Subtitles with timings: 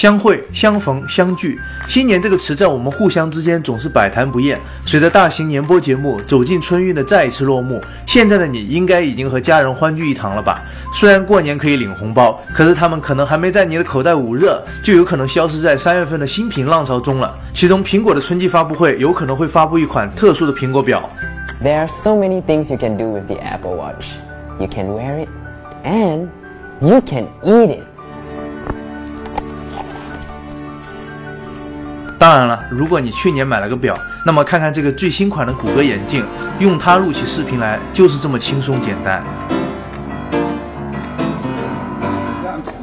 [0.00, 4.58] 相会、相逢、相聚，新年这个词在我们互相之间总是百谈不厌。
[4.86, 10.62] 随着大型年播节目走进春运的再一次落幕，现在的你应该已经和家人欢聚一堂了吧？
[10.94, 17.38] 虽然过年可以领红包，可是他们可能还没在你的口袋捂热，就有可能消失在三月份的新品浪潮中了。
[17.52, 21.10] 其中，苹果的春季发布会有可能会发布一款特殊的苹果表。
[21.62, 24.14] There are so many things you can do with the Apple Watch.
[24.58, 25.28] You can wear it,
[25.84, 26.28] and
[26.80, 27.89] you can eat it.
[32.19, 36.25] 当然了，如果你去年买了个表，那么看看这个最新款的谷歌眼镜，
[36.59, 39.23] 用它录起视频来就是这么轻松简单。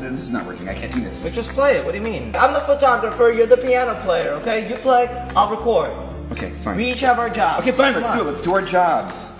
[0.00, 0.68] This is not working.
[0.68, 1.24] I can't do this.
[1.24, 1.84] But just play it.
[1.84, 2.32] What do you mean?
[2.34, 3.32] I'm the photographer.
[3.32, 4.38] You're the piano player.
[4.42, 5.08] Okay, you play.
[5.34, 5.90] I'll record.
[6.32, 6.76] Okay, fine.
[6.76, 7.62] We each have our jobs.
[7.62, 7.94] Okay, fine.
[7.94, 8.26] Come Let's do it.
[8.26, 8.26] on.
[8.26, 9.30] Let's do our jobs.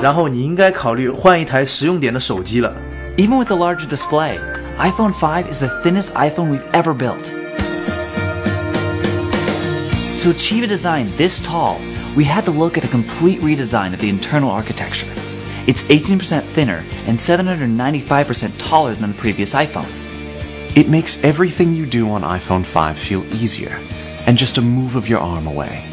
[0.00, 2.72] 然后你应该考虑换一台实用点的手机了。
[3.16, 4.38] Even with the larger display,
[4.78, 7.32] iPhone 5 is the thinnest iPhone we've ever built.
[10.21, 11.81] To achieve a design this tall,
[12.15, 15.07] we had to look at a complete redesign of the internal architecture.
[15.65, 19.89] It's 18% thinner and 795% taller than the previous iPhone.
[20.77, 23.79] It makes everything you do on iPhone 5 feel easier
[24.27, 25.83] and just a move of your arm away.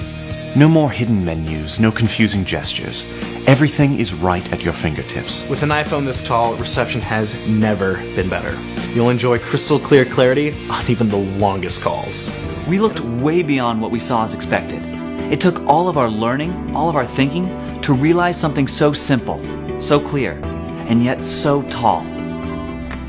[0.54, 3.10] No more hidden menus, no confusing gestures.
[3.46, 5.42] Everything is right at your fingertips.
[5.48, 8.54] With an iPhone this tall, reception has never been better.
[8.97, 12.29] You'll enjoy crystal clear clarity on even the longest calls.
[12.67, 14.81] We looked way beyond what we saw as expected.
[15.31, 17.49] It took all of our learning, all of our thinking,
[17.81, 19.39] to realize something so simple,
[19.79, 20.37] so clear,
[20.87, 22.03] and yet so tall.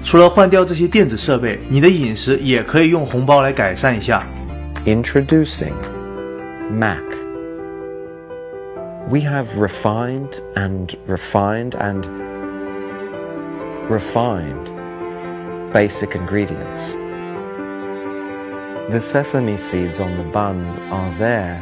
[0.02, 4.26] 除了换掉这些电子设备，你的饮食也可以用红包来改善一下。
[4.86, 5.72] Introducing
[6.70, 7.02] Mac.
[9.08, 12.04] We have refined and refined and
[13.88, 14.70] refined
[15.73, 16.93] basic ingredients.
[18.91, 21.61] The sesame seeds on the bun are there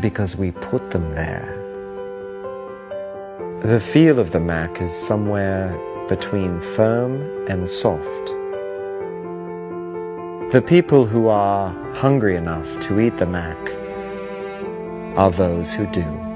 [0.00, 1.54] because we put them there.
[3.64, 5.76] The feel of the Mac is somewhere
[6.08, 8.26] between firm and soft.
[10.52, 13.58] The people who are hungry enough to eat the Mac
[15.18, 16.27] are those who do.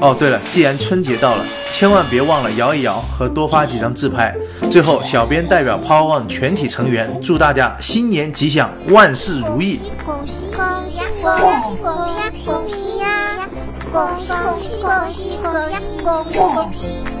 [0.00, 4.34] 哦，对了，既然春节到了，千万别忘了摇一摇和多发几张自拍。
[4.70, 9.78] 最后，小编代表 Power One 全体成员祝大家新年吉祥，万事如意。
[10.06, 12.80] 恭喜恭喜恭喜恭喜恭喜恭喜恭喜！
[13.92, 17.19] 恭喜恭喜恭喜恭喜恭喜恭喜！